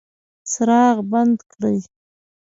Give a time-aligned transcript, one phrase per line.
[0.51, 1.77] څراغ بند کړئ